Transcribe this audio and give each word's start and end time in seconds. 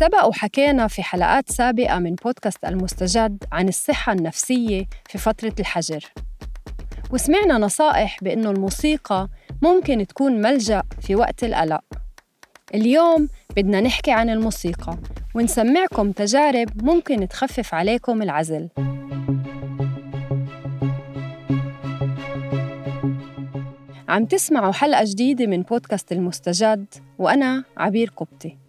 سبق 0.00 0.26
وحكينا 0.26 0.88
في 0.88 1.02
حلقات 1.02 1.50
سابقة 1.52 1.98
من 1.98 2.14
بودكاست 2.14 2.64
المستجد 2.64 3.44
عن 3.52 3.68
الصحة 3.68 4.12
النفسية 4.12 4.84
في 5.08 5.18
فترة 5.18 5.52
الحجر. 5.60 6.04
وسمعنا 7.10 7.58
نصائح 7.58 8.18
بأنه 8.22 8.50
الموسيقى 8.50 9.28
ممكن 9.62 10.06
تكون 10.06 10.32
ملجأ 10.32 10.82
في 11.00 11.14
وقت 11.14 11.44
القلق. 11.44 11.80
اليوم 12.74 13.28
بدنا 13.56 13.80
نحكي 13.80 14.10
عن 14.12 14.30
الموسيقى 14.30 14.98
ونسمعكم 15.34 16.12
تجارب 16.12 16.84
ممكن 16.84 17.28
تخفف 17.28 17.74
عليكم 17.74 18.22
العزل. 18.22 18.68
عم 24.08 24.24
تسمعوا 24.24 24.72
حلقة 24.72 25.04
جديدة 25.06 25.46
من 25.46 25.62
بودكاست 25.62 26.12
المستجد 26.12 26.86
وأنا 27.18 27.64
عبير 27.76 28.12
قبطي. 28.16 28.59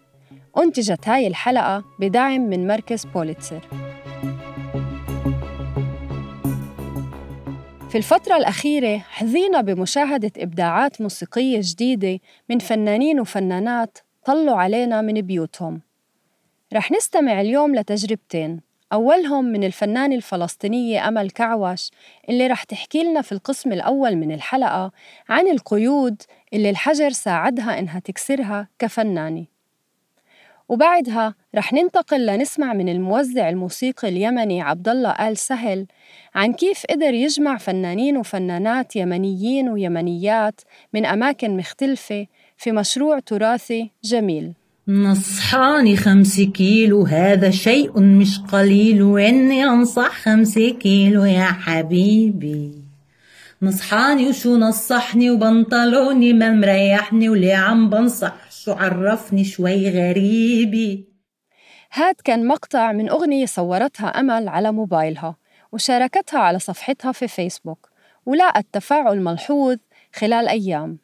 أنتجت 0.58 1.08
هاي 1.08 1.28
الحلقة 1.28 1.84
بدعم 2.00 2.42
من 2.42 2.68
مركز 2.68 3.06
بوليتسر 3.06 3.62
في 7.90 7.98
الفترة 7.98 8.38
الأخيرة 8.38 8.98
حظينا 8.98 9.62
بمشاهدة 9.62 10.32
إبداعات 10.38 11.02
موسيقية 11.02 11.60
جديدة 11.64 12.20
من 12.50 12.60
فنانين 12.60 13.20
وفنانات 13.20 13.98
طلوا 14.26 14.56
علينا 14.56 15.02
من 15.02 15.22
بيوتهم. 15.22 15.82
رح 16.74 16.92
نستمع 16.92 17.42
اليوم 17.42 17.76
لتجربتين 17.76 18.62
أولهم 18.94 19.46
من 19.46 19.64
الفنانة 19.64 20.16
الفلسطينية 20.16 21.08
أمل 21.08 21.30
كعوش 21.30 21.92
اللي 22.30 22.48
رح 22.48 22.64
تحكي 22.64 23.04
لنا 23.04 23.22
في 23.22 23.32
القسم 23.32 23.72
الأول 23.72 24.16
من 24.16 24.32
الحلقة 24.32 24.92
عن 25.30 25.48
القيود 25.48 26.22
اللي 26.54 26.70
الحجر 26.70 27.10
ساعدها 27.10 27.80
إنها 27.80 28.00
تكسرها 28.00 28.68
كفنانة. 28.80 29.51
وبعدها 30.72 31.36
رح 31.56 31.74
ننتقل 31.74 32.26
لنسمع 32.26 32.74
من 32.74 32.90
الموزع 32.90 33.50
الموسيقي 33.50 34.10
اليمني 34.10 34.62
عبد 34.62 34.90
الله 34.90 35.12
آل 35.12 35.38
سهل 35.38 35.86
عن 36.36 36.54
كيف 36.54 36.84
قدر 36.90 37.14
يجمع 37.14 37.58
فنانين 37.58 38.18
وفنانات 38.18 38.96
يمنيين 38.96 39.70
ويمنيات 39.70 40.62
من 40.94 41.06
أماكن 41.06 41.58
مختلفة 41.58 42.28
في 42.58 42.72
مشروع 42.72 43.20
تراثي 43.20 43.92
جميل. 44.04 44.54
نصحاني 44.88 45.98
خمس 45.98 46.42
كيلو 46.42 47.06
هذا 47.06 47.50
شيء 47.50 48.00
مش 48.00 48.40
قليل 48.40 49.02
وإني 49.02 49.64
أنصح 49.64 50.12
خمس 50.12 50.60
كيلو 50.60 51.26
يا 51.26 51.46
حبيبي. 51.46 52.72
نصحاني 53.62 54.30
وشو 54.30 54.58
نصحني 54.58 55.32
وبنطلوني 55.32 56.34
ما 56.34 56.52
مريحني 56.52 57.30
وليه 57.30 57.56
عم 57.56 57.90
بنصح؟ 57.90 58.51
شو 58.64 58.72
عرفني 58.72 59.44
شوي 59.44 59.90
غريبي. 59.90 61.08
هاد 61.94 62.16
كان 62.24 62.48
مقطع 62.48 62.92
من 62.92 63.10
أغنية 63.10 63.46
صورتها 63.46 64.08
أمل 64.08 64.48
على 64.48 64.72
موبايلها 64.72 65.36
وشاركتها 65.72 66.40
على 66.40 66.60
صفحتها 66.60 67.12
في 67.12 67.28
فيسبوك 67.28 67.90
ولاقت 68.26 68.66
تفاعل 68.74 69.22
ملحوظ 69.22 69.78
خلال 70.16 70.48
أيام. 70.48 70.98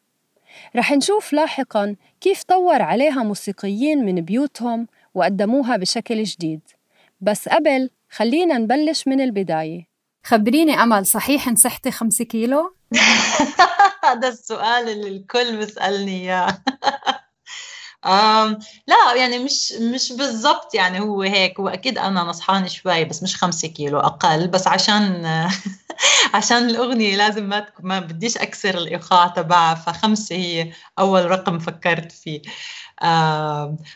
رح 0.76 0.92
نشوف 0.92 1.34
لاحقاً 1.34 1.96
كيف 2.22 2.44
طور 2.44 2.82
عليها 2.82 3.24
موسيقيين 3.24 4.06
من 4.06 4.22
بيوتهم 4.22 4.88
وقدموها 5.14 5.78
بشكل 5.78 6.24
جديد. 6.24 6.62
بس 7.22 7.50
قبل 7.50 7.90
خلينا 8.10 8.58
نبلش 8.58 9.08
من 9.08 9.22
البداية. 9.22 9.88
خبريني 10.24 10.74
أمل 10.84 11.06
صحيح 11.06 11.48
نسحتي 11.48 11.92
خمسة 11.92 12.26
كيلو؟ 12.26 12.76
هذا 14.06 14.28
السؤال 14.28 14.90
اللي 14.90 15.08
الكل 15.08 15.58
بيسألني 15.58 16.22
إياه. 16.22 16.58
لا 18.88 19.16
يعني 19.18 19.40
مش 19.40 19.74
مش 19.74 20.12
بالضبط 20.14 20.74
يعني 20.76 21.00
هو 21.00 21.22
هيك. 21.22 21.60
هو 21.60 21.68
أكيد 21.68 21.98
أنا 21.98 22.24
نصحان 22.24 22.68
شوي 22.68 23.06
بس 23.06 23.24
مش 23.24 23.36
خمسة 23.36 23.68
كيلو 23.68 24.00
أقل. 24.00 24.48
بس 24.48 24.68
عشان 24.68 25.26
عشان 26.34 26.70
الأغنية 26.70 27.16
لازم 27.18 27.50
ما 27.50 27.68
ما 27.80 28.00
بديش 28.00 28.38
أكسر 28.38 28.78
الإيقاع 28.78 29.28
تبعها. 29.28 29.76
فخمسة 29.76 30.36
هي 30.36 30.72
أول 31.00 31.32
رقم 31.32 31.60
فكرت 31.60 32.12
فيه. 32.12 32.42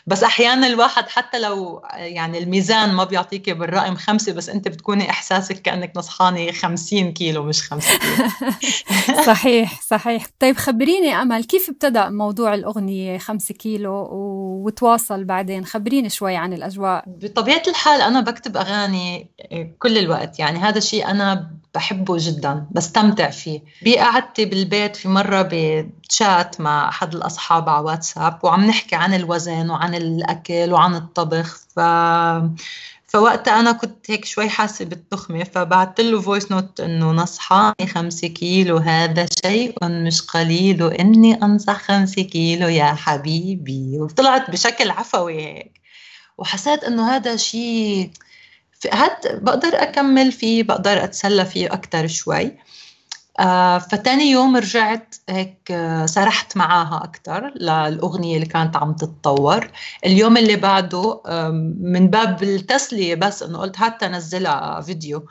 بس 0.06 0.22
أحيانا 0.22 0.66
الواحد 0.66 1.08
حتى 1.08 1.40
لو 1.40 1.82
يعني 1.94 2.38
الميزان 2.38 2.92
ما 2.92 3.04
بيعطيك 3.04 3.50
بالرقم 3.50 3.94
خمسة 3.94 4.32
بس 4.32 4.48
أنت 4.48 4.68
بتكوني 4.68 5.10
إحساسك 5.10 5.62
كأنك 5.62 5.92
نصحانة 5.96 6.52
50 6.52 7.12
كيلو 7.12 7.42
مش 7.42 7.62
خمسة 7.62 7.98
كيلو. 7.98 8.28
صحيح 9.32 9.80
صحيح. 9.82 10.26
طيب 10.40 10.56
خبريني 10.56 11.14
أمل 11.22 11.44
كيف 11.44 11.68
ابتدأ 11.68 12.08
موضوع 12.08 12.54
الأغنية 12.54 13.18
خمسة 13.18 13.54
كيلو 13.54 14.08
وتواصل 14.64 15.24
بعدين؟ 15.24 15.64
خبريني 15.64 16.10
شوي 16.10 16.36
عن 16.36 16.52
الأجواء. 16.52 17.04
بطبيعة 17.06 17.62
الحال 17.68 18.00
أنا 18.00 18.20
بكتب 18.20 18.56
أغاني 18.56 19.30
كل 19.78 19.98
الوقت. 19.98 20.38
يعني 20.38 20.58
هذا 20.58 20.78
الشيء 20.78 21.06
أنا 21.06 21.50
بحبه 21.74 22.16
جدا 22.18 22.66
بستمتع 22.70 23.30
فيه. 23.30 23.60
بقعدتي 23.82 24.44
بالبيت 24.44 24.96
في 24.96 25.08
مرة 25.08 25.42
بتشات 26.12 26.60
مع 26.60 26.88
أحد 26.88 27.14
الأصحاب 27.14 27.68
على 27.68 27.84
واتساب 27.84 28.38
وعم 28.42 28.64
نحكي 28.64 28.96
عن 28.96 29.14
الوزن 29.14 29.70
وعن 29.70 29.94
الأكل 29.94 30.72
وعن 30.72 30.94
الطبخ 30.94 31.60
ف... 31.76 31.80
فوقتها 33.06 33.60
أنا 33.60 33.72
كنت 33.72 34.10
هيك 34.10 34.24
شوي 34.24 34.48
حاسة 34.48 34.84
بالتخمة 34.84 35.44
فبعثت 35.44 36.00
له 36.00 36.20
voice 36.20 36.52
note 36.52 36.80
إنه 36.80 37.12
نصحاني 37.12 37.86
خمسة 37.94 38.28
كيلو 38.28 38.76
هذا 38.76 39.26
شيء 39.44 39.74
مش 39.82 40.22
قليل 40.22 40.82
وإني 40.82 41.42
أنصح 41.42 41.80
خمسة 41.80 42.22
كيلو 42.22 42.68
يا 42.68 42.94
حبيبي. 42.94 44.00
وطلعت 44.00 44.50
بشكل 44.50 44.90
عفوي 44.90 45.46
هيك. 45.46 45.80
وحسيت 46.38 46.84
إنه 46.84 47.16
هذا 47.16 47.36
شيء 47.36 48.10
هاد 48.92 49.44
بقدر 49.44 49.82
أكمل 49.82 50.32
فيه 50.32 50.62
بقدر 50.62 51.04
أتسلى 51.04 51.44
فيه 51.44 51.72
أكتر 51.72 52.06
شوي. 52.06 52.52
آه 53.42 53.78
فتاني 53.78 54.30
يوم 54.30 54.56
رجعت 54.56 55.14
هيك 55.28 55.70
آه 55.70 56.06
سرحت 56.06 56.56
معاها 56.56 57.04
أكتر 57.04 57.52
للأغنية 57.56 58.34
اللي 58.34 58.46
كانت 58.46 58.76
عم 58.76 58.92
تتطور. 58.92 59.70
اليوم 60.06 60.36
اللي 60.36 60.56
بعده 60.56 61.22
من 61.80 62.10
باب 62.10 62.42
التسلية 62.42 63.14
بس 63.14 63.42
إنه 63.42 63.58
قلت 63.58 63.76
حتى 63.76 64.08
نزلها 64.08 64.80
فيديو. 64.80 65.26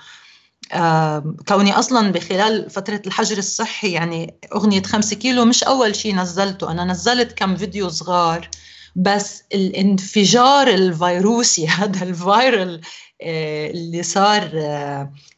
كوني 1.47 1.73
أصلا 1.79 2.11
بخلال 2.11 2.69
فترة 2.69 3.01
الحجر 3.07 3.37
الصحي 3.37 3.91
يعني 3.91 4.35
أغنية 4.55 4.81
خمسة 4.83 5.15
كيلو 5.15 5.45
مش 5.45 5.63
أول 5.63 5.95
شيء 5.95 6.15
نزلته. 6.15 6.71
أنا 6.71 6.83
نزلت 6.83 7.31
كم 7.31 7.55
فيديو 7.55 7.89
صغار 7.89 8.49
بس 8.95 9.43
الانفجار 9.53 10.67
الفيروسي 10.67 11.67
هذا 11.77 12.03
ال 12.03 12.16
viral 12.16 12.81
اللي 13.21 14.03
صار 14.03 14.49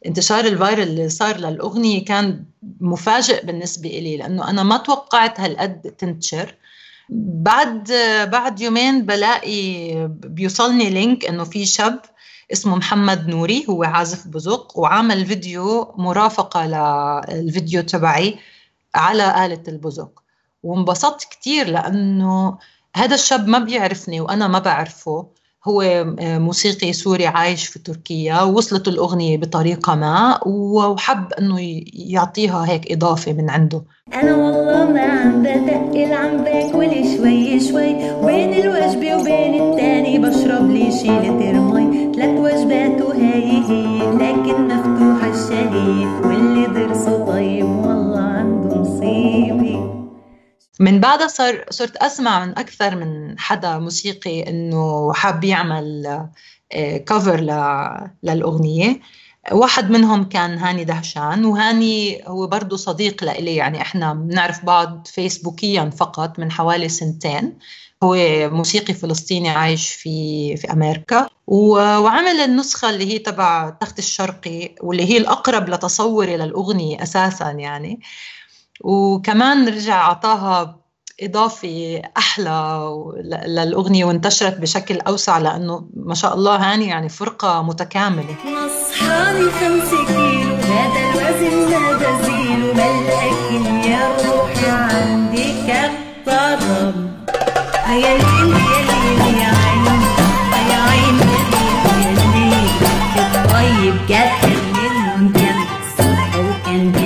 انتشار 0.06 0.46
ال 0.46 0.52
viral 0.52 0.82
اللي 0.82 1.10
صار 1.10 1.38
للأغنية 1.38 2.06
كان 2.06 2.46
مفاجئ 2.82 3.46
بالنسبة 3.46 3.90
لي 3.90 4.18
لأنه 4.18 4.50
أنا 4.50 4.64
ما 4.64 4.78
توقعت 4.78 5.40
هالقد 5.40 5.82
تنتشر. 5.82 6.56
بعد 7.10 7.92
بعد 8.32 8.62
يومين 8.62 9.06
بلاقي 9.06 9.94
بيوصلني 10.08 10.90
link 10.90 11.26
إنه 11.26 11.44
في 11.44 11.66
شاب 11.66 12.00
اسمه 12.52 12.76
محمد 12.76 13.28
نوري 13.28 13.66
هو 13.70 13.84
عازف 13.84 14.28
بزق 14.28 14.80
وعمل 14.80 15.26
فيديو 15.26 15.94
مرافقة 15.98 16.66
للفيديو 17.30 17.82
تبعي 17.82 18.38
على 18.96 19.46
آلة 19.46 19.64
البزق 19.68 20.24
وانبسطت 20.64 21.28
كثير 21.32 21.68
لأنه 21.68 22.58
هذا 22.96 23.16
الشاب 23.16 23.48
ما 23.48 23.60
بيعرفني 23.60 24.22
وأنا 24.22 24.48
ما 24.48 24.60
بعرفه. 24.60 25.28
هو 25.68 25.82
آه، 25.82 26.38
موسيقي 26.38 26.94
سوري 26.94 27.28
عايش 27.28 27.68
في 27.68 27.80
تركيا 27.80 28.42
ووصلت 28.42 28.88
الأغنية 28.88 29.38
بطريقة 29.38 29.96
ما 29.96 30.40
وحب 30.48 31.34
أنه 31.34 31.56
يعطيها 31.94 32.66
هيك 32.70 32.92
إضافة 32.92 33.34
من 33.34 33.50
عنده. 33.50 33.84
أنا 34.14 34.36
والله 34.36 34.92
ما 34.92 35.02
عم 35.02 35.44
بتقل 35.44 36.14
عم 36.14 36.44
باكل 36.44 37.18
شوي 37.18 37.60
شوي. 37.60 37.94
بين 38.26 38.54
الوجبة 38.54 39.16
وبين 39.18 39.62
التاني؟ 39.62 40.20
بشرب 40.20 40.70
لي 40.72 40.92
شي 40.92 41.20
لتر 41.20 41.60
مي 41.60 42.14
ثلاث 42.16 42.40
وجبات 42.40 43.02
وهي 43.02 43.64
هي 43.70 44.12
لكن 44.12 44.68
مفتوحة 44.68 45.30
الشهية 45.30 46.43
من 50.84 51.00
بعدها 51.00 51.28
صار 51.28 51.66
صرت 51.70 51.98
أسمع 51.98 52.46
من 52.46 52.52
أكثر 52.52 52.96
من 52.96 53.40
حدا 53.40 53.80
موسيقي 53.80 54.50
إنه 54.50 55.14
حاب 55.14 55.44
يعمل 55.44 56.20
كفر 57.06 57.48
آه، 57.52 58.12
للأغنية. 58.24 59.00
واحد 59.52 59.92
منهم 59.92 60.24
كان 60.24 60.58
هاني 60.58 60.84
دهشان 60.84 61.46
وهاني 61.46 62.24
هو 62.28 62.48
برضه 62.48 62.78
صديق 62.78 63.24
لإلي. 63.24 63.56
يعني 63.56 63.82
إحنا 63.82 64.14
بنعرف 64.14 64.66
بعض 64.66 65.08
فيسبوكيا 65.08 65.90
فقط 65.90 66.40
من 66.40 66.52
حوالي 66.52 66.90
سنتين. 66.90 67.58
هو 68.04 68.16
موسيقي 68.50 68.94
فلسطيني 68.94 69.50
عايش 69.50 69.90
في 69.94 70.58
في 70.58 70.72
أمريكا. 70.72 71.28
وعمل 71.48 72.40
النسخة 72.46 72.90
اللي 72.90 73.14
هي 73.14 73.20
تبع 73.20 73.68
التخت 73.68 74.00
الشرقي 74.00 74.76
واللي 74.82 75.04
هي 75.04 75.18
الأقرب 75.18 75.70
لتصوري 75.70 76.38
للأغنية 76.38 77.04
أساسا 77.04 77.52
يعني. 77.52 78.00
وكمان 78.82 79.68
رجع 79.68 80.02
أعطاها 80.02 80.80
إضافة 81.22 82.02
أحلى 82.18 82.90
للأغنية 83.48 84.06
وانتشرت 84.06 84.58
بشكل 84.58 85.00
أوسع 85.00 85.38
لأنه 85.38 85.90
ما 85.96 86.14
شاء 86.16 86.34
الله 86.36 86.56
هاني 86.56 86.88
يعني 86.88 87.10
فرقة 87.10 87.62
متكاملة. 87.62 88.36
نصحاني 88.46 89.44
خمس 89.44 89.90
كيلو 90.08 90.56
هذا 90.56 91.00
الوزن 91.10 91.74
هذا 91.74 92.22
زيلو 92.22 92.74
ملأكل 92.74 93.90
يا 93.90 94.18
روحي 94.26 94.70
عندك 94.70 95.70
الطرب. 95.70 96.96
يا 97.90 98.18
ليل 98.18 98.54
يا 98.54 98.82
ليل 98.90 99.38
يا 99.38 99.52
عين 99.60 99.86
يا 100.72 100.80
عين 100.90 101.20
يا 102.04 102.12
ليل 102.34 102.70
طيب 103.54 103.96
الليل 104.10 104.10
كان 104.10 104.32
وكان 106.40 106.92
بالليل 106.92 107.03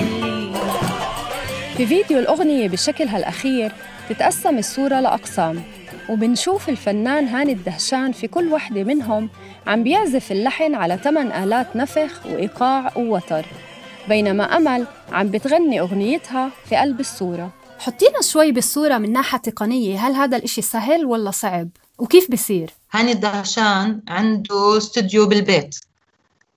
في 1.78 1.86
فيديو 1.86 2.20
الأغنية 2.20 2.68
بشكلها 2.68 3.18
الأخير 3.18 3.72
تتقسم 4.10 4.58
الصورة 4.58 5.00
لأقسام 5.00 5.64
وبنشوف 6.10 6.70
الفنان 6.70 7.28
هاني 7.28 7.52
الدهشان 7.52 8.12
في 8.12 8.28
كل 8.28 8.54
وحدة 8.54 8.84
منهم 8.84 9.30
عم 9.68 9.84
بيعزف 9.84 10.32
اللحن 10.32 10.76
على 10.76 10.98
ثمان 10.98 11.44
آلات 11.44 11.76
نفخ 11.76 12.26
وإيقاع 12.26 12.98
ووتر 12.98 13.46
بينما 14.10 14.44
أمل 14.44 14.88
عم 15.12 15.32
بتغني 15.32 15.80
أغنيتها 15.80 16.52
في 16.70 16.76
قلب 16.76 17.00
الصورة 17.00 17.54
حطينا 17.80 18.22
شوي 18.22 18.52
بالصورة 18.52 18.98
من 18.98 19.12
ناحية 19.12 19.38
تقنية 19.38 20.08
هل 20.08 20.14
هذا 20.14 20.38
الإشي 20.38 20.62
سهل 20.62 21.06
ولا 21.06 21.32
صعب؟ 21.32 21.70
وكيف 21.98 22.32
بصير؟ 22.32 22.74
هاني 22.92 23.12
الدهشان 23.12 24.02
عنده 24.08 24.78
استوديو 24.78 25.26
بالبيت 25.26 25.76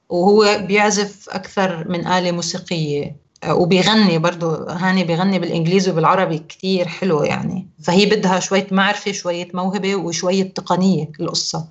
وهو 0.09 0.59
بيعزف 0.67 1.29
أكثر 1.29 1.89
من 1.89 2.07
آلة 2.07 2.33
موسيقية 2.33 3.17
وبيغني 3.49 4.19
برضه 4.19 4.73
هاني 4.73 5.05
بيغني 5.05 5.39
بالإنجليزي 5.39 5.91
وبالعربي 5.91 6.39
كتير 6.39 6.89
حلو 6.89 7.23
يعني. 7.23 7.69
فهي 7.83 8.07
بدها 8.07 8.41
شوية 8.41 8.67
معرفة 8.71 9.13
شوية 9.13 9.49
موهبة 9.55 9.97
وشوية 9.97 10.55
تقنية 10.55 11.11
القصة. 11.21 11.69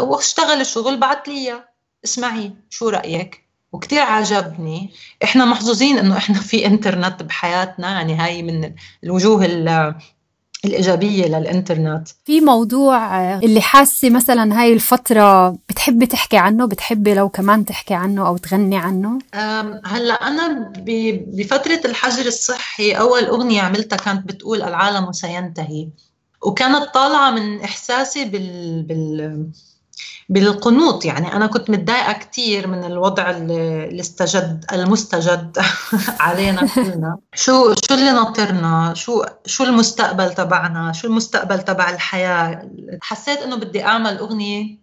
واشتغل 0.00 0.60
الشغل 0.60 1.00
بعت 1.00 1.28
لي 1.28 1.64
اسمعي 2.04 2.52
شو 2.70 2.88
رأيك؟ 2.88 3.42
وكتير 3.72 4.00
عجبني. 4.00 4.90
إحنا 5.24 5.44
محظوظين 5.44 5.98
إنه 5.98 6.16
إحنا 6.16 6.40
في 6.40 6.66
إنترنت 6.66 7.22
بحياتنا 7.22 7.90
يعني 7.90 8.14
هاي 8.14 8.42
من 8.42 8.74
الوجوه 9.04 9.44
الإيجابية 10.64 11.26
للإنترنت. 11.26 12.08
في 12.24 12.40
موضوع 12.40 13.14
اللي 13.38 13.60
حاسة 13.60 14.10
مثلا 14.10 14.60
هاي 14.60 14.72
الفترة 14.72 15.50
بتحبي 15.50 16.06
تحكي 16.06 16.36
عنه 16.36 16.66
بتحبي 16.66 17.14
لو 17.14 17.28
كمان 17.28 17.64
تحكي 17.64 17.94
عنه 17.94 18.26
أو 18.26 18.36
تغني 18.36 18.76
عنه؟ 18.76 19.18
هلأ 19.84 20.14
أنا 20.14 20.72
بفترة 21.26 21.80
الحجر 21.84 22.26
الصحي 22.26 22.92
أول 22.92 23.24
أغنية 23.24 23.62
عملتها 23.62 23.96
كانت 23.96 24.26
بتقول 24.26 24.62
العالم 24.62 25.12
سينتهي. 25.12 25.88
وكانت 26.42 26.84
طالعة 26.94 27.30
من 27.30 27.60
إحساسي 27.60 28.24
بال, 28.24 28.82
بال 28.82 29.46
بالقنوط 30.32 31.04
يعني 31.04 31.32
أنا 31.32 31.46
كنت 31.46 31.70
متضايقة 31.70 32.12
كثير 32.12 32.66
من 32.66 32.84
الوضع 32.84 33.30
اللي 33.30 34.00
استجد 34.00 34.64
المستجد 34.72 35.58
علينا 36.20 36.66
كلنا. 36.74 37.18
شو 37.34 37.74
شو 37.74 37.94
اللي 37.94 38.12
ناطرنا؟ 38.12 38.94
شو 38.94 39.24
شو 39.46 39.64
المستقبل 39.64 40.34
تبعنا؟ 40.34 40.92
شو 40.92 41.08
المستقبل 41.08 41.62
تبع 41.62 41.90
الحياة؟ 41.90 42.70
حسيت 43.02 43.38
إنه 43.38 43.56
بدي 43.56 43.84
أعمل 43.84 44.18
أغنية 44.18 44.78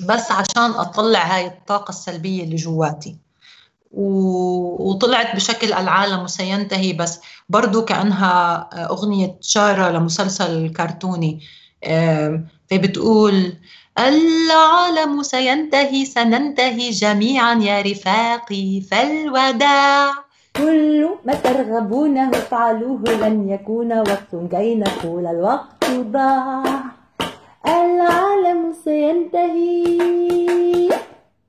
بس 0.00 0.32
عشان 0.32 0.70
أطلع 0.70 1.36
هاي 1.36 1.46
الطاقة 1.46 1.90
السلبية 1.90 2.44
اللي 2.44 2.56
جواتي. 2.56 3.16
وطلعت 3.90 5.36
بشكل 5.36 5.72
العالم 5.72 6.26
سينتهي 6.26 6.92
بس 6.92 7.20
برضو 7.48 7.84
كأنها 7.84 8.68
أغنية 8.90 9.38
شارة 9.40 9.90
لمسلسل 9.90 10.72
كرتوني. 10.72 11.40
فبتقول 12.70 13.52
العالم 13.98 15.22
سينتهي 15.22 16.04
سننتهي 16.04 16.90
جميعا 16.90 17.54
يا 17.54 17.82
رفاقي 17.82 18.80
فالوداع. 18.90 20.10
كل 20.56 21.08
ما 21.24 21.34
ترغبونه 21.34 22.30
فعلوه 22.30 23.02
لن 23.02 23.48
يكون 23.48 23.98
وقت 23.98 24.30
كي 24.50 24.74
نقول 24.74 25.26
الوقت 25.26 25.90
ضاع. 25.90 26.62
العالم 27.66 28.72
سينتهي 28.84 29.98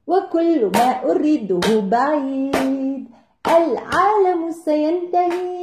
وكل 0.08 0.72
ما 0.74 1.12
أريده 1.12 1.80
بعيد. 1.80 3.08
العالم 3.48 4.52
سينتهي 4.66 5.62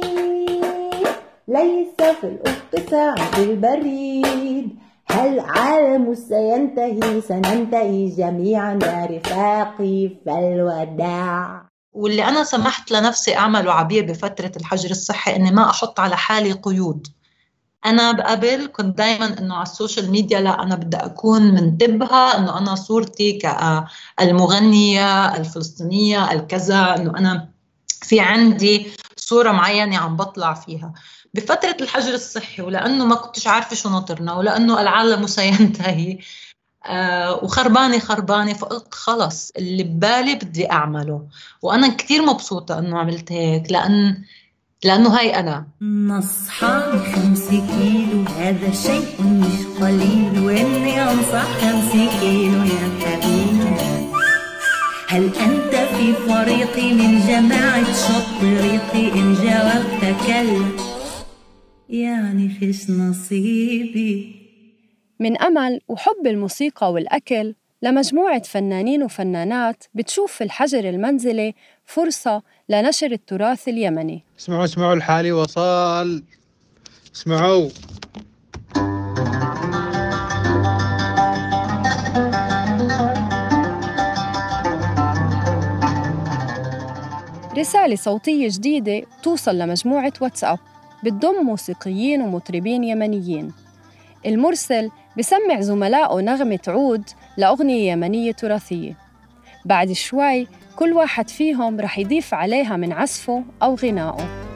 ليس 1.47 1.95
في 2.21 2.23
الأفق 2.23 2.89
ساعة 2.89 3.37
البريد. 3.37 4.86
العالم 5.25 6.15
سينتهي 6.15 7.21
سننتهي 7.21 8.09
جميعا 8.09 8.79
يا 8.83 9.05
رفاقي 9.05 10.09
فالوداع. 10.25 11.67
واللي 11.93 12.23
أنا 12.23 12.43
سمحت 12.43 12.91
لنفسي 12.91 13.37
أعمله 13.37 13.73
عبير 13.73 14.05
بفترة 14.05 14.51
الحجر 14.57 14.91
الصحي 14.91 15.35
إني 15.35 15.51
ما 15.51 15.69
أحط 15.69 15.99
على 15.99 16.17
حالي 16.17 16.51
قيود. 16.51 17.07
أنا 17.85 18.31
قبل 18.31 18.65
كنت 18.65 18.97
دايما 18.97 19.39
إنه 19.39 19.55
على 19.55 19.63
ال 19.63 19.70
social 19.70 20.11
media 20.11 20.39
لا 20.39 20.63
أنا 20.63 20.75
بدي 20.75 20.97
أكون 20.97 21.41
منتبهة 21.41 22.37
إنه 22.37 22.57
أنا 22.57 22.75
صورتي 22.75 23.39
كالمغنية 24.17 25.35
الفلسطينية 25.35 26.31
الكذا 26.31 26.95
إنه 26.95 27.17
أنا 27.17 27.49
في 28.01 28.19
عندي 28.19 28.87
صورة 29.15 29.51
معينة 29.51 29.97
عم 29.97 30.15
بطلع 30.15 30.53
فيها. 30.53 30.93
بفترة 31.37 31.77
الحجر 31.81 32.13
الصحي 32.13 32.61
ولأنه 32.61 33.05
ما 33.05 33.15
كنتش 33.15 33.47
عارفة 33.47 33.75
شو 33.75 33.89
ناطرنا 33.89 34.33
ولأنه 34.33 34.81
العالم 34.81 35.27
سينتهي 35.27 36.17
آه 36.85 37.43
وخربانة 37.43 37.99
خربانة 37.99 38.53
فقلت 38.53 38.93
خلص 38.93 39.51
اللي 39.57 39.83
ببالي 39.83 40.35
بدي 40.35 40.71
أعمله. 40.71 41.27
وأنا 41.61 41.95
كتير 41.95 42.21
مبسوطة 42.21 42.79
أنه 42.79 42.99
عملت 42.99 43.31
هيك 43.31 43.71
لأن 43.71 44.23
لأنه 44.83 45.09
هاي 45.09 45.39
أنا. 45.39 45.67
نصحى 45.81 46.91
خمس 47.15 47.47
كيلو 47.49 48.23
هذا 48.37 48.71
شيء 48.71 49.21
مش 49.21 49.81
قليل. 49.81 50.39
وإني 50.39 51.03
أنصح 51.11 51.59
خمس 51.61 51.91
كيلو 52.19 52.63
يا 52.63 52.91
حبيبي 53.01 53.77
هل 55.09 55.23
أنت 55.35 55.75
في 55.75 56.13
فريقي 56.13 56.93
من 56.93 57.27
جماعة 57.27 57.93
شط 57.93 58.43
ريقي؟ 58.43 59.19
إن 59.19 59.33
جاوبت 59.33 60.25
كلا 60.27 60.96
يعني 61.89 62.49
فيش 62.49 62.89
نصيبي. 62.89 64.35
من 65.19 65.41
أمل 65.41 65.79
وحب 65.87 66.27
الموسيقى 66.27 66.91
والأكل 66.91 67.55
لمجموعة 67.81 68.43
فنانين 68.43 69.03
وفنانات 69.03 69.83
بتشوف 69.93 70.31
في 70.31 70.43
الحجر 70.43 70.89
المنزلي 70.89 71.53
فرصة 71.85 72.43
لنشر 72.69 73.11
التراث 73.11 73.67
اليمني. 73.67 74.23
اسمعوا 74.39 74.63
اسمعوا 74.63 74.93
الحالي 74.93 75.31
وصال. 75.31 76.23
اسمعوا. 77.15 77.69
رسالة 87.57 87.95
صوتية 87.95 88.47
جديدة 88.51 89.01
توصل 89.23 89.57
لمجموعة 89.57 90.13
واتساب. 90.21 90.59
بتضم 91.03 91.45
موسيقيين 91.45 92.21
ومطربين 92.21 92.83
يمنيين. 92.83 93.53
المرسل 94.25 94.89
بسمع 95.17 95.59
زملائه 95.59 96.21
نغمة 96.21 96.59
عود 96.67 97.03
لأغنية 97.37 97.91
يمنية 97.91 98.31
تراثية. 98.31 98.97
بعد 99.65 99.91
شوي 99.91 100.47
كل 100.75 100.93
واحد 100.93 101.29
فيهم 101.29 101.79
رح 101.79 101.99
يضيف 101.99 102.33
عليها 102.33 102.77
من 102.77 102.93
عزفه 102.93 103.43
أو 103.63 103.75
غنائه. 103.75 104.47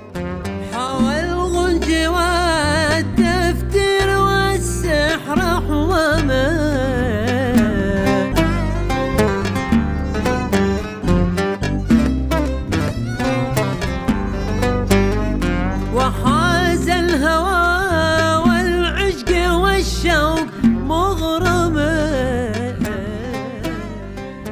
حاول 0.73 1.33
غنجي 1.33 2.07
والتفتير 2.07 4.19
والسحر 4.19 5.39
حوامه 5.39 6.80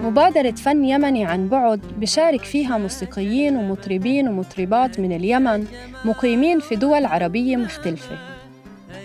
مبادرة 0.09 0.51
فن 0.51 0.85
يمني 0.85 1.25
عن 1.25 1.47
بعد 1.47 1.81
بشارك 1.97 2.43
فيها 2.43 2.77
موسيقيين 2.77 3.55
ومطربين 3.55 4.27
ومطربات 4.27 4.99
من 4.99 5.11
اليمن 5.11 5.67
مقيمين 6.05 6.59
في 6.59 6.75
دول 6.75 7.05
عربية 7.05 7.55
مختلفة. 7.55 8.17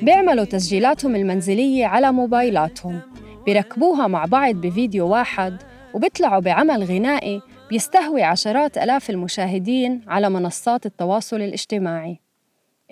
بيعملوا 0.03 0.45
تسجيلاتهم 0.45 1.17
المنزلية 1.17 1.87
على 1.87 2.13
موبايلاتهم. 2.13 3.01
بيركبوها 3.47 4.07
مع 4.07 4.25
بعض 4.25 4.55
بفيديو 4.55 5.09
واحد 5.09 5.63
وبيطلعوا 5.95 6.41
بعمل 6.41 6.85
غنائي 6.85 7.41
بيستهوي 7.71 8.23
عشرات 8.23 8.79
ألاف 8.79 9.11
المشاهدين 9.11 10.01
على 10.09 10.31
منصات 10.31 10.87
التواصل 10.87 11.37
الاجتماعي. 11.37 12.21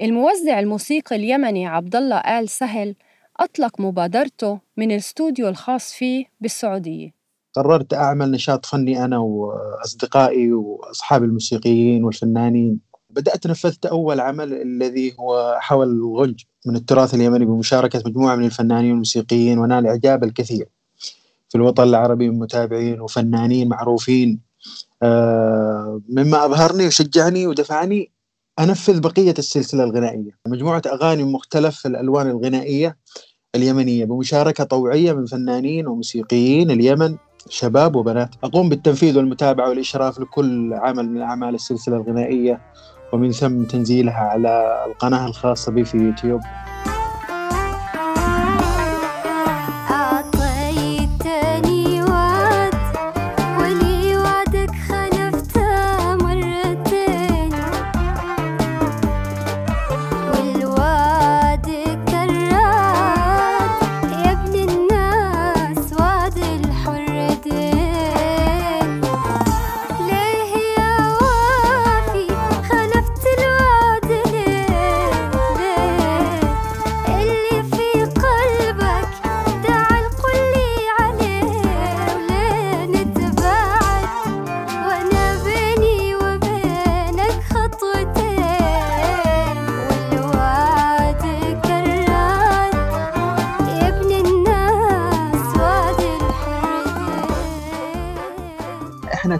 الموزع 0.00 0.60
الموسيقي 0.60 1.16
اليمني 1.16 1.66
عبد 1.66 1.96
الله 1.96 2.16
آل 2.16 2.48
سهل 2.48 2.94
أطلق 3.40 3.80
مبادرته 3.80 4.58
من 4.76 4.90
الاستوديو 4.90 5.48
الخاص 5.48 5.94
فيه 5.94 6.24
بالسعودية. 6.40 7.21
قررت 7.54 7.94
أعمل 7.94 8.30
نشاط 8.30 8.66
فني 8.66 9.04
أنا 9.04 9.18
وأصدقائي 9.18 10.52
وأصحاب 10.52 11.24
الموسيقيين 11.24 12.04
والفنانين. 12.04 12.80
بدأت 13.10 13.46
نفذت 13.46 13.86
أول 13.86 14.20
عمل 14.20 14.52
الذي 14.52 15.14
هو 15.20 15.56
حول 15.60 15.88
الغنج 15.88 16.40
من 16.66 16.76
التراث 16.76 17.14
اليمني 17.14 17.44
بمشاركة 17.44 18.02
مجموعة 18.06 18.36
من 18.36 18.44
الفنانين 18.44 18.90
والموسيقيين 18.90 19.58
ونال 19.58 19.86
إعجاب 19.86 20.24
الكثير. 20.24 20.68
في 21.48 21.58
الوطن 21.58 21.82
العربي 21.82 22.30
من 22.30 22.38
متابعين 22.38 23.00
وفنانين 23.00 23.68
معروفين. 23.68 24.40
آه، 25.02 26.00
مما 26.08 26.44
أبهرني 26.44 26.86
وشجعني 26.86 27.46
ودفعني 27.46 28.10
أنفذ 28.58 29.00
بقية 29.00 29.34
السلسلة 29.38 29.84
الغنائية. 29.84 30.30
مجموعة 30.46 30.82
أغاني 30.86 31.24
مختلف 31.24 31.86
الألوان 31.86 32.26
الغنائية 32.26 32.96
اليمنية 33.54 34.04
بمشاركة 34.04 34.64
طوعية 34.64 35.12
من 35.12 35.26
فنانين 35.26 35.86
وموسيقيين 35.86 36.70
اليمن 36.70 37.16
شباب 37.48 37.96
وبنات. 37.96 38.34
أقوم 38.44 38.68
بالتنفيذ 38.68 39.16
والمتابعة 39.16 39.68
والإشراف 39.68 40.20
لكل 40.20 40.74
عمل 40.74 41.10
من 41.10 41.22
أعمال 41.22 41.54
السلسلة 41.54 41.96
الغنائية 41.96 42.60
ومن 43.12 43.30
ثم 43.30 43.62
تنزيلها 43.62 44.14
على 44.20 44.84
القناة 44.86 45.26
الخاصة 45.26 45.72
بي 45.72 45.84
في 45.84 45.98
يوتيوب. 45.98 46.40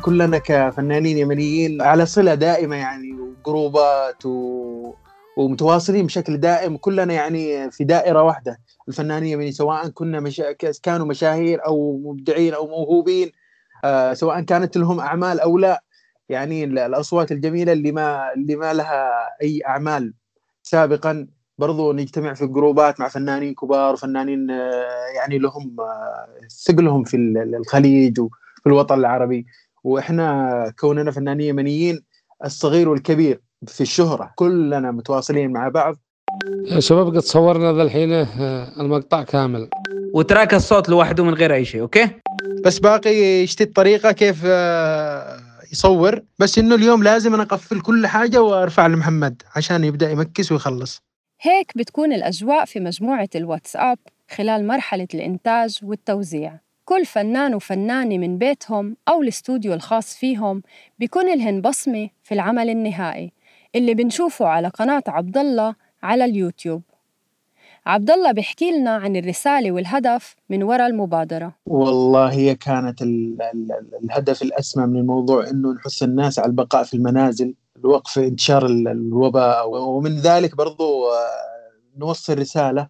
كلنا 0.02 0.38
كفنانين 0.38 1.18
يمنيين 1.18 1.82
على 1.82 2.06
صلة 2.06 2.34
دائمة 2.34 2.76
يعني 2.76 3.12
وجروبات 3.20 4.26
و... 4.26 4.94
ومتواصلين 5.36 6.06
بشكل 6.06 6.36
دائم 6.36 6.76
كلنا 6.76 7.14
يعني 7.14 7.70
في 7.70 7.84
دائرة 7.84 8.22
واحدة. 8.22 8.60
الفنانين 8.88 9.28
اليمنيين 9.28 9.52
سواء 9.52 9.88
كنا 9.88 10.20
مشا... 10.20 10.52
كانوا 10.82 11.06
مشاهير 11.06 11.66
أو 11.66 12.00
مبدعين 12.04 12.54
أو 12.54 12.66
موهوبين 12.66 13.32
آه 13.84 14.12
سواء 14.12 14.40
كانت 14.40 14.76
لهم 14.76 15.00
أعمال 15.00 15.40
أو 15.40 15.58
لا. 15.58 15.82
يعني 16.28 16.64
ال- 16.64 16.78
الأصوات 16.78 17.32
الجميلة 17.32 17.72
اللي 17.72 17.92
ما 17.92 18.32
اللي 18.36 18.56
ما 18.56 18.72
لها 18.72 19.10
أي 19.42 19.60
أعمال 19.66 20.14
سابقا 20.62 21.26
برضو 21.58 21.92
نجتمع 21.92 22.34
في 22.34 22.46
جروبات 22.46 23.00
مع 23.00 23.08
فنانين 23.08 23.54
كبار 23.54 23.92
وفنانين 23.92 24.50
آه، 24.50 25.06
يعني 25.16 25.38
لهم 25.38 25.76
آه، 25.80 26.28
ثقلهم 26.66 27.04
في 27.04 27.16
ال- 27.16 27.54
الخليج 27.54 28.20
وفي 28.20 28.66
الوطن 28.66 28.98
العربي. 28.98 29.46
وإحنا 29.84 30.72
كوننا 30.80 31.10
فنانين 31.10 31.48
يمنيين 31.48 32.02
الصغير 32.44 32.88
والكبير 32.88 33.40
في 33.66 33.80
الشهرة 33.80 34.32
كلنا 34.34 34.90
متواصلين 34.90 35.52
مع 35.52 35.68
بعض. 35.68 35.96
يا 36.66 36.80
شباب 36.80 37.06
قد 37.06 37.18
صورنا 37.18 37.72
ذا 37.72 37.82
الحين 37.82 38.12
آه، 38.12 38.80
المقطع 38.80 39.22
كامل. 39.22 39.68
و 40.14 40.21
track 40.21 40.54
الصوت 40.54 40.88
لوحده 40.88 41.24
من 41.24 41.34
غير 41.34 41.54
أي 41.54 41.64
شيء 41.64 41.80
okay؟ 41.80 42.08
بس 42.64 42.78
باقي 42.78 43.42
يشتد 43.42 43.72
طريقة 43.72 44.12
كيف 44.12 44.42
آه، 44.46 45.40
يصور. 45.72 46.22
بس 46.38 46.58
إنه 46.58 46.74
اليوم 46.74 47.02
لازم 47.02 47.34
أنا 47.34 47.42
أقفل 47.42 47.80
كل 47.80 48.06
حاجة 48.06 48.42
وأرفع 48.42 48.86
لمحمد 48.86 49.42
عشان 49.56 49.84
يبدأ 49.84 50.10
يمكس 50.10 50.52
ويخلص. 50.52 51.02
هيك 51.40 51.72
بتكون 51.76 52.12
الأجواء 52.12 52.64
في 52.64 52.80
مجموعة 52.80 53.28
الواتساب 53.34 53.98
خلال 54.30 54.66
مرحلة 54.66 55.08
الإنتاج 55.14 55.78
والتوزيع. 55.82 56.58
كل 56.92 57.04
فنان 57.06 57.54
وفنانة 57.54 58.18
من 58.18 58.38
بيتهم 58.38 58.96
أو 59.08 59.22
الاستوديو 59.22 59.74
الخاص 59.74 60.14
فيهم 60.16 60.62
بيكون 60.98 61.36
لهن 61.38 61.60
بصمة 61.60 62.08
في 62.22 62.34
العمل 62.34 62.70
النهائي 62.70 63.32
اللي 63.74 63.94
بنشوفه 63.94 64.46
على 64.46 64.68
قناة 64.68 65.02
عبد 65.08 65.38
الله 65.38 65.74
على 66.02 66.24
اليوتيوب. 66.24 66.82
عبد 67.86 68.10
الله 68.10 68.32
بيحكي 68.32 68.70
لنا 68.70 68.90
عن 68.90 69.16
الرسالة 69.16 69.72
والهدف 69.72 70.36
من 70.50 70.62
وراء 70.62 70.86
المبادرة. 70.86 71.54
والله 71.66 72.32
هي 72.32 72.54
كانت 72.54 73.02
ال 73.02 73.42
ال 73.42 73.72
ال 73.72 74.04
الهدف 74.04 74.42
الأسمى 74.42 74.86
من 74.86 74.96
الموضوع 74.96 75.48
أنه 75.50 75.72
نحث 75.72 76.02
الناس 76.02 76.38
على 76.38 76.46
البقاء 76.48 76.84
في 76.84 76.94
المنازل 76.94 77.54
لوقف 77.84 78.18
انتشار 78.18 78.66
ال- 78.66 78.88
الوباء 78.88 79.68
ومن 79.70 80.16
ذلك 80.16 80.56
برضو 80.56 81.06
آه، 81.08 81.98
نوصل 81.98 82.38
رسالة 82.38 82.88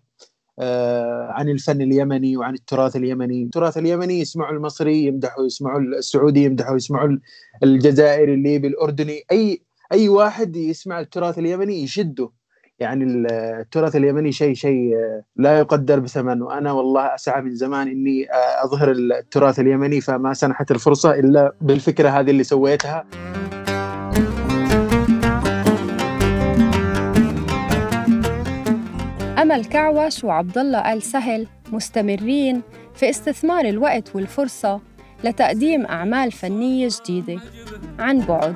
عن 1.31 1.49
الفن 1.49 1.83
اليمني 1.83 2.37
وعن 2.37 2.55
التراث 2.55 2.97
اليمني. 2.97 3.43
التراث 3.43 3.79
اليمني 3.79 4.21
يسمعوا 4.21 4.53
المصري 4.53 5.05
يمدحوا 5.05 5.47
يسمعوا 5.47 5.81
السعودي 5.81 6.45
يمدحوا 6.45 6.77
يسمعوا 6.77 7.19
الجزائري 7.63 8.35
الليبي 8.35 8.67
الأردني. 8.69 9.23
أي 9.33 9.63
أي 9.93 10.09
واحد 10.09 10.57
يسمع 10.57 11.01
التراث 11.01 11.39
اليمني 11.39 11.83
يشده. 11.83 12.31
يعني 12.79 13.05
ال- 13.05 13.33
التراث 13.33 13.97
اليمني 13.97 14.33
شيء 14.33 14.55
شيء 14.55 14.97
آه، 14.97 15.23
لا 15.37 15.59
يقدر 15.59 16.01
بثمن. 16.01 16.43
وأنا 16.43 16.73
والله 16.73 17.15
أسعى 17.15 17.43
من 17.43 17.55
زمان 17.55 17.89
إني 17.89 18.31
آه، 18.31 18.65
أظهر 18.65 18.91
التراث 18.91 19.61
اليمني 19.61 20.01
فما 20.01 20.35
سنحت 20.35 20.71
الفرصة 20.71 21.11
إلا 21.15 21.53
بالفكرة 21.61 22.09
هذه 22.09 22.31
اللي 22.31 22.45
سويتها. 22.45 23.32
أمل 29.43 29.65
كعوش 29.65 30.25
وعبد 30.25 30.59
الله 30.59 30.93
آل 30.93 31.03
سهل 31.03 31.47
مستمرين 31.73 32.63
في 32.95 33.11
استثمار 33.11 33.65
الوقت 33.65 34.17
والفرصة 34.17 34.81
لتقديم 35.25 35.87
أعمال 35.87 36.33
فنية 36.33 36.89
جديدة 37.01 37.41
عن 37.99 38.21
بعد. 38.21 38.55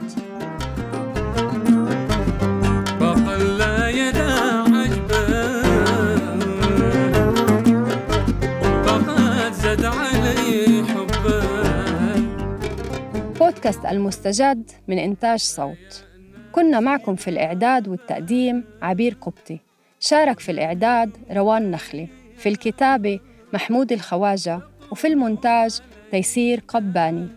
بودكاست 13.41 13.85
المستجد 13.85 14.71
من 14.89 14.99
إنتاج 14.99 15.39
صوت. 15.39 16.05
كنا 16.53 16.81
معكم 16.81 17.17
في 17.17 17.31
الإعداد 17.31 17.89
والتقديم 17.89 18.65
عبير 18.83 19.17
قبطي. 19.21 19.66
شارك 20.09 20.41
في 20.41 20.53
الإعداد 20.53 21.17
روان 21.31 21.71
نخلي 21.71 22.09
في 22.37 22.49
الكتابة 22.49 23.21
محمود 23.53 23.93
الخواجة 23.93 24.61
وفي 24.93 25.07
المونتاج 25.07 25.81
تيسير 26.11 26.63
قباني. 26.69 27.29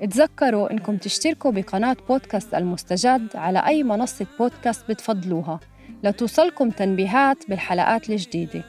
تذكروا 0.00 0.72
إنكم 0.72 0.96
تشتركوا 0.96 1.50
بقناة 1.50 1.96
بودكاست 2.08 2.54
المستجد 2.54 3.28
على 3.34 3.66
أي 3.66 3.82
منصة 3.82 4.26
بودكاست 4.38 4.88
بتفضلوها 4.88 5.60
لتوصلكم 6.04 6.70
تنبيهات 6.70 7.36
بالحلقات 7.48 8.10
الجديدة. 8.10 8.64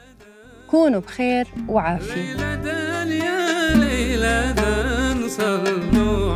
كونوا 0.70 1.00
بخير 1.00 1.46
وعافية. 1.68 2.36
ليلة 2.36 3.24
يا 3.24 3.74
ليلة 3.74 5.28
صلوا 5.28 6.33